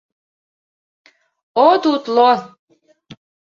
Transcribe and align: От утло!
От 1.67 1.81
утло! 1.93 2.31